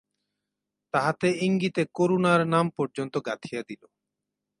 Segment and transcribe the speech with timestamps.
[0.93, 3.81] তাহাতে ইঙ্গিতে করুণার নাম পর্যন্ত গাঁথিয়া দিল।